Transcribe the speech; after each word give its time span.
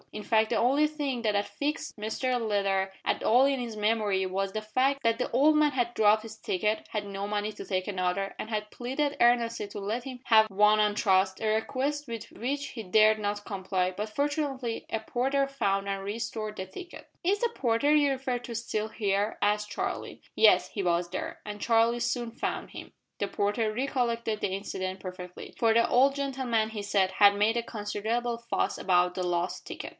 In 0.11 0.23
fact 0.23 0.49
the 0.49 0.57
only 0.57 0.87
thing 0.87 1.21
that 1.21 1.35
had 1.35 1.47
fixed 1.47 1.95
Mr 1.95 2.37
Leather 2.45 2.91
at 3.05 3.23
all 3.23 3.45
in 3.45 3.61
his 3.61 3.77
memory 3.77 4.25
was 4.25 4.51
the 4.51 4.61
fact 4.61 5.03
that 5.03 5.19
the 5.19 5.29
old 5.31 5.55
man 5.55 5.71
had 5.71 5.93
dropped 5.93 6.23
his 6.23 6.37
ticket, 6.37 6.85
had 6.89 7.05
no 7.05 7.27
money 7.29 7.53
to 7.53 7.63
take 7.63 7.87
another, 7.87 8.35
and 8.37 8.49
had 8.49 8.71
pleaded 8.71 9.15
earnestly 9.21 9.67
to 9.69 9.79
let 9.79 10.03
him 10.03 10.19
have 10.25 10.49
one 10.49 10.81
on 10.81 10.95
trust, 10.95 11.39
a 11.39 11.47
request 11.47 12.07
with 12.09 12.25
which 12.31 12.69
he 12.69 12.83
dared 12.83 13.19
not 13.19 13.45
comply 13.45 13.91
but 13.91 14.09
fortunately, 14.09 14.85
a 14.89 14.99
porter 14.99 15.47
found 15.47 15.87
and 15.87 16.03
restored 16.03 16.57
the 16.57 16.65
ticket. 16.65 17.07
"Is 17.23 17.39
the 17.39 17.49
porter 17.49 17.95
you 17.95 18.09
refer 18.09 18.39
to 18.39 18.55
still 18.55 18.89
here?" 18.89 19.37
asked 19.41 19.69
Charlie. 19.69 20.21
Yes, 20.35 20.69
he 20.71 20.83
was 20.83 21.09
there; 21.11 21.39
and 21.45 21.61
Charlie 21.61 22.01
soon 22.01 22.31
found 22.31 22.71
him. 22.71 22.91
The 23.19 23.29
porter 23.29 23.71
recollected 23.71 24.41
the 24.41 24.49
incident 24.49 24.99
perfectly, 24.99 25.53
for 25.57 25.73
the 25.73 25.87
old 25.87 26.15
gentleman, 26.15 26.71
he 26.71 26.81
said, 26.81 27.11
had 27.13 27.33
made 27.35 27.55
a 27.55 27.63
considerable 27.63 28.39
fuss 28.39 28.77
about 28.77 29.13
the 29.15 29.23
lost 29.23 29.65
ticket. 29.65 29.89